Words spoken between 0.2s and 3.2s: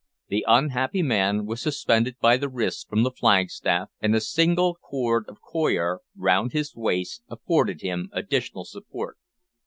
The unhappy man was suspended by the wrists from the